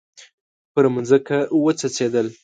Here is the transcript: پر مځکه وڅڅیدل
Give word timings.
پر 0.73 0.83
مځکه 0.93 1.37
وڅڅیدل 1.63 2.27